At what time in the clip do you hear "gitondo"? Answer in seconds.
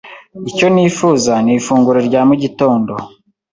2.43-2.93